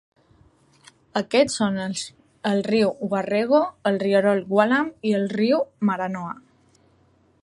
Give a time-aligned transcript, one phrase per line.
[1.19, 1.77] Aquests són
[2.51, 3.61] el riu Warrego,
[3.91, 6.35] el rierol Wallam i el riu Maranoa.